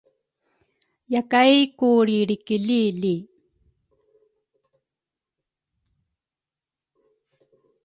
Yakay 1.13 1.55
ku 1.77 1.87
lrilrikili 2.05 2.81
li 3.01 3.15